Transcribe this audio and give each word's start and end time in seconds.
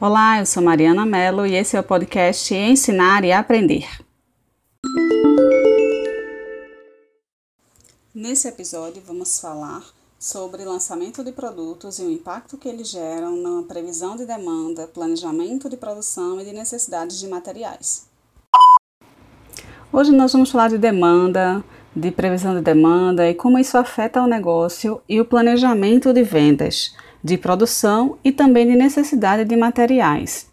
Olá, 0.00 0.38
eu 0.38 0.46
sou 0.46 0.62
Mariana 0.62 1.04
Mello 1.04 1.44
e 1.44 1.56
esse 1.56 1.76
é 1.76 1.80
o 1.80 1.82
podcast 1.82 2.54
Ensinar 2.54 3.24
e 3.24 3.32
Aprender. 3.32 3.84
Nesse 8.14 8.46
episódio 8.46 9.02
vamos 9.04 9.40
falar 9.40 9.82
sobre 10.16 10.64
lançamento 10.64 11.24
de 11.24 11.32
produtos 11.32 11.98
e 11.98 12.02
o 12.02 12.12
impacto 12.12 12.56
que 12.56 12.68
eles 12.68 12.88
geram 12.88 13.36
na 13.38 13.64
previsão 13.64 14.14
de 14.14 14.24
demanda, 14.24 14.86
planejamento 14.86 15.68
de 15.68 15.76
produção 15.76 16.40
e 16.40 16.44
de 16.44 16.52
necessidades 16.52 17.18
de 17.18 17.26
materiais. 17.26 18.06
Hoje 19.92 20.12
nós 20.12 20.32
vamos 20.32 20.52
falar 20.52 20.68
de 20.68 20.78
demanda, 20.78 21.64
de 21.94 22.10
previsão 22.10 22.54
de 22.54 22.60
demanda 22.60 23.28
e 23.28 23.34
como 23.34 23.58
isso 23.58 23.76
afeta 23.76 24.22
o 24.22 24.26
negócio 24.26 25.00
e 25.08 25.20
o 25.20 25.24
planejamento 25.24 26.12
de 26.12 26.22
vendas 26.22 26.94
de 27.22 27.36
produção 27.36 28.16
e 28.22 28.30
também 28.32 28.66
de 28.66 28.76
necessidade 28.76 29.44
de 29.44 29.56
materiais. 29.56 30.48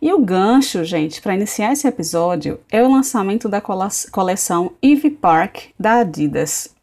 E 0.00 0.12
o 0.12 0.18
gancho, 0.18 0.84
gente, 0.84 1.20
para 1.20 1.34
iniciar 1.34 1.72
esse 1.72 1.86
episódio 1.86 2.58
é 2.70 2.82
o 2.82 2.90
lançamento 2.90 3.48
da 3.48 3.60
coleção 3.60 4.72
Eve 4.82 5.10
Park 5.10 5.70
da 5.78 6.00
Adidas. 6.00 6.74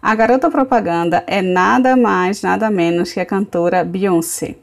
A 0.00 0.14
garota 0.14 0.50
propaganda 0.50 1.24
é 1.26 1.42
nada 1.42 1.96
mais, 1.96 2.42
nada 2.42 2.70
menos 2.70 3.12
que 3.12 3.20
a 3.20 3.26
cantora 3.26 3.84
Beyoncé. 3.84 4.56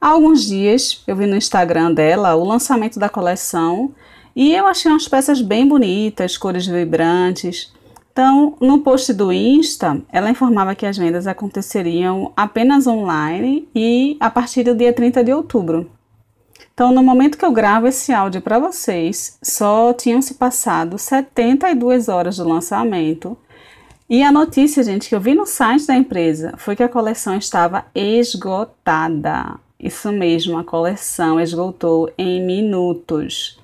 Há 0.00 0.08
alguns 0.08 0.44
dias 0.44 1.02
eu 1.06 1.16
vi 1.16 1.26
no 1.26 1.36
Instagram 1.36 1.92
dela 1.92 2.34
o 2.34 2.44
lançamento 2.44 2.98
da 2.98 3.08
coleção 3.08 3.94
e 4.34 4.54
eu 4.54 4.66
achei 4.66 4.90
umas 4.90 5.06
peças 5.06 5.40
bem 5.40 5.66
bonitas, 5.66 6.36
cores 6.36 6.66
vibrantes. 6.66 7.72
Então, 8.12 8.56
no 8.60 8.80
post 8.80 9.14
do 9.14 9.32
Insta, 9.32 10.02
ela 10.12 10.30
informava 10.30 10.74
que 10.74 10.84
as 10.84 10.98
vendas 10.98 11.26
aconteceriam 11.26 12.30
apenas 12.36 12.86
online 12.86 13.66
e 13.74 14.18
a 14.20 14.28
partir 14.28 14.64
do 14.64 14.74
dia 14.74 14.92
30 14.92 15.24
de 15.24 15.32
outubro. 15.32 15.90
Então, 16.74 16.92
no 16.92 17.02
momento 17.02 17.38
que 17.38 17.44
eu 17.44 17.52
gravo 17.52 17.86
esse 17.86 18.12
áudio 18.12 18.42
para 18.42 18.58
vocês, 18.58 19.38
só 19.42 19.94
tinham 19.94 20.20
se 20.20 20.34
passado 20.34 20.98
72 20.98 22.08
horas 22.10 22.36
do 22.36 22.46
lançamento. 22.46 23.36
E 24.08 24.22
a 24.22 24.30
notícia, 24.30 24.82
gente, 24.82 25.08
que 25.08 25.14
eu 25.14 25.20
vi 25.20 25.34
no 25.34 25.46
site 25.46 25.86
da 25.86 25.96
empresa 25.96 26.52
foi 26.58 26.76
que 26.76 26.82
a 26.82 26.88
coleção 26.90 27.34
estava 27.34 27.86
esgotada. 27.94 29.58
Isso 29.80 30.12
mesmo, 30.12 30.58
a 30.58 30.64
coleção 30.64 31.40
esgotou 31.40 32.12
em 32.18 32.44
minutos. 32.44 33.58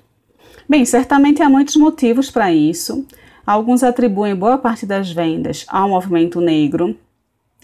Bem, 0.67 0.85
certamente 0.85 1.43
há 1.43 1.49
muitos 1.49 1.75
motivos 1.75 2.31
para 2.31 2.51
isso. 2.51 3.05
Alguns 3.49 3.81
atribuem 3.81 4.35
boa 4.35 4.59
parte 4.59 4.85
das 4.85 5.11
vendas 5.11 5.65
ao 5.67 5.89
movimento 5.89 6.39
negro. 6.39 6.95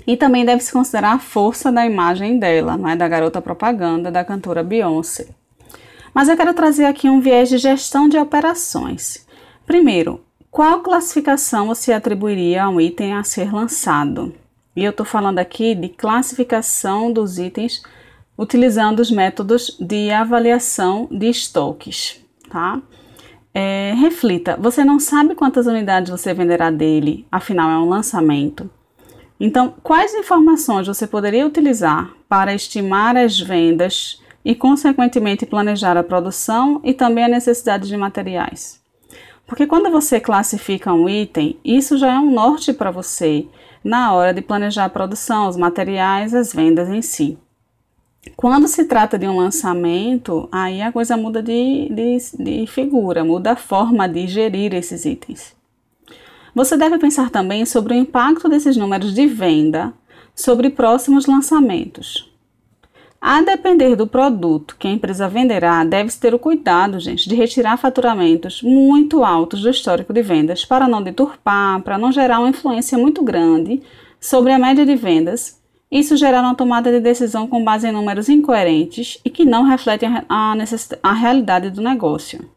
E 0.07 0.17
também 0.17 0.43
deve-se 0.43 0.71
considerar 0.73 1.13
a 1.13 1.19
força 1.19 1.71
da 1.71 1.85
imagem 1.85 2.39
dela, 2.39 2.75
não 2.75 2.89
é? 2.89 2.95
da 2.95 3.07
garota 3.07 3.39
propaganda 3.39 4.09
da 4.09 4.25
cantora 4.25 4.63
Beyoncé. 4.63 5.27
Mas 6.11 6.27
eu 6.27 6.35
quero 6.35 6.55
trazer 6.55 6.85
aqui 6.85 7.07
um 7.07 7.21
viés 7.21 7.49
de 7.49 7.59
gestão 7.59 8.09
de 8.09 8.17
operações. 8.17 9.27
Primeiro, 9.63 10.25
qual 10.49 10.79
classificação 10.79 11.67
você 11.67 11.93
atribuiria 11.93 12.63
a 12.63 12.69
um 12.69 12.81
item 12.81 13.13
a 13.13 13.23
ser 13.23 13.53
lançado? 13.53 14.33
E 14.75 14.83
eu 14.83 14.89
estou 14.89 15.05
falando 15.05 15.37
aqui 15.37 15.75
de 15.75 15.89
classificação 15.89 17.13
dos 17.13 17.37
itens 17.37 17.83
utilizando 18.35 19.01
os 19.01 19.11
métodos 19.11 19.77
de 19.79 20.09
avaliação 20.09 21.07
de 21.11 21.29
estoques, 21.29 22.25
tá? 22.49 22.81
É, 23.57 23.93
reflita, 23.93 24.57
você 24.59 24.83
não 24.83 24.99
sabe 24.99 25.33
quantas 25.33 25.65
unidades 25.65 26.11
você 26.11 26.33
venderá 26.33 26.69
dele, 26.69 27.25
afinal 27.31 27.71
é 27.71 27.77
um 27.77 27.87
lançamento. 27.87 28.69
Então, 29.39 29.75
quais 29.81 30.13
informações 30.13 30.87
você 30.87 31.07
poderia 31.07 31.47
utilizar 31.47 32.11
para 32.27 32.53
estimar 32.53 33.15
as 33.15 33.39
vendas 33.39 34.21
e, 34.43 34.53
consequentemente, 34.53 35.45
planejar 35.45 35.95
a 35.95 36.03
produção 36.03 36.81
e 36.83 36.93
também 36.93 37.23
a 37.23 37.29
necessidade 37.29 37.87
de 37.87 37.95
materiais? 37.95 38.81
Porque 39.47 39.65
quando 39.65 39.89
você 39.89 40.19
classifica 40.19 40.93
um 40.93 41.07
item, 41.07 41.57
isso 41.63 41.97
já 41.97 42.13
é 42.13 42.19
um 42.19 42.31
norte 42.31 42.73
para 42.73 42.91
você 42.91 43.47
na 43.81 44.13
hora 44.13 44.33
de 44.33 44.41
planejar 44.41 44.83
a 44.83 44.89
produção, 44.89 45.47
os 45.47 45.55
materiais, 45.55 46.33
as 46.33 46.51
vendas 46.51 46.89
em 46.89 47.01
si. 47.01 47.37
Quando 48.35 48.67
se 48.67 48.85
trata 48.85 49.17
de 49.17 49.27
um 49.27 49.37
lançamento, 49.37 50.49
aí 50.51 50.81
a 50.81 50.91
coisa 50.91 51.15
muda 51.15 51.41
de, 51.41 51.89
de, 51.89 52.17
de 52.37 52.67
figura, 52.67 53.23
muda 53.23 53.51
a 53.51 53.55
forma 53.55 54.07
de 54.07 54.27
gerir 54.27 54.73
esses 54.73 55.05
itens. 55.05 55.55
Você 56.53 56.77
deve 56.77 56.97
pensar 56.97 57.29
também 57.29 57.65
sobre 57.65 57.93
o 57.93 57.97
impacto 57.97 58.47
desses 58.47 58.77
números 58.77 59.13
de 59.13 59.27
venda 59.27 59.93
sobre 60.33 60.69
próximos 60.69 61.25
lançamentos. 61.25 62.31
A 63.19 63.41
depender 63.41 63.95
do 63.95 64.05
produto 64.05 64.75
que 64.77 64.87
a 64.87 64.91
empresa 64.91 65.27
venderá, 65.27 65.83
deve-se 65.83 66.19
ter 66.19 66.33
o 66.35 66.39
cuidado, 66.39 66.99
gente, 66.99 67.27
de 67.27 67.35
retirar 67.35 67.77
faturamentos 67.77 68.61
muito 68.61 69.23
altos 69.23 69.61
do 69.61 69.69
histórico 69.69 70.13
de 70.13 70.21
vendas 70.21 70.63
para 70.63 70.87
não 70.87 71.01
deturpar, 71.01 71.81
para 71.81 71.97
não 71.97 72.11
gerar 72.11 72.39
uma 72.39 72.49
influência 72.49 72.97
muito 72.97 73.23
grande 73.23 73.81
sobre 74.19 74.51
a 74.51 74.59
média 74.59 74.85
de 74.85 74.95
vendas 74.95 75.59
isso 75.91 76.17
gera 76.17 76.41
uma 76.41 76.55
tomada 76.55 76.91
de 76.91 76.99
decisão 76.99 77.47
com 77.47 77.63
base 77.63 77.87
em 77.87 77.91
números 77.91 78.27
incoerentes 78.27 79.19
e 79.23 79.29
que 79.29 79.45
não 79.45 79.63
refletem 79.63 80.09
a, 80.27 80.55
a 81.03 81.13
realidade 81.13 81.69
do 81.69 81.81
negócio. 81.81 82.49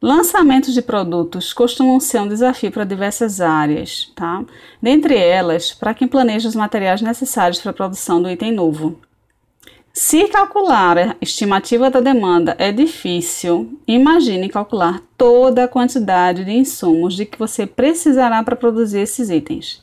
Lançamentos 0.00 0.74
de 0.74 0.82
produtos 0.82 1.52
costumam 1.52 2.00
ser 2.00 2.20
um 2.20 2.26
desafio 2.26 2.72
para 2.72 2.82
diversas 2.82 3.40
áreas, 3.40 4.10
tá? 4.16 4.44
Dentre 4.82 5.16
elas, 5.16 5.72
para 5.72 5.94
quem 5.94 6.08
planeja 6.08 6.48
os 6.48 6.56
materiais 6.56 7.00
necessários 7.00 7.60
para 7.60 7.70
a 7.70 7.74
produção 7.74 8.20
do 8.20 8.28
item 8.28 8.50
novo. 8.50 8.98
Se 9.92 10.26
calcular 10.26 10.98
a 10.98 11.16
estimativa 11.20 11.88
da 11.88 12.00
demanda 12.00 12.56
é 12.58 12.72
difícil, 12.72 13.78
imagine 13.86 14.48
calcular 14.48 15.00
toda 15.16 15.64
a 15.64 15.68
quantidade 15.68 16.44
de 16.44 16.50
insumos 16.50 17.14
de 17.14 17.24
que 17.24 17.38
você 17.38 17.64
precisará 17.64 18.42
para 18.42 18.56
produzir 18.56 19.00
esses 19.00 19.30
itens. 19.30 19.82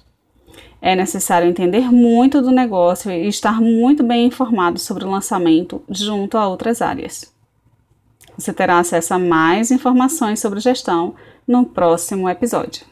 É 0.81 0.95
necessário 0.95 1.47
entender 1.47 1.91
muito 1.91 2.41
do 2.41 2.51
negócio 2.51 3.11
e 3.11 3.27
estar 3.27 3.59
muito 3.59 4.03
bem 4.03 4.27
informado 4.27 4.79
sobre 4.79 5.03
o 5.03 5.11
lançamento 5.11 5.81
junto 5.89 6.37
a 6.37 6.47
outras 6.47 6.81
áreas. 6.81 7.33
Você 8.37 8.53
terá 8.53 8.79
acesso 8.79 9.13
a 9.13 9.19
mais 9.19 9.71
informações 9.71 10.39
sobre 10.39 10.61
gestão 10.61 11.15
no 11.45 11.65
próximo 11.65 12.29
episódio. 12.29 12.85